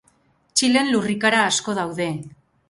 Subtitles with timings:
[0.61, 2.09] Txilen lurrikara asko daude.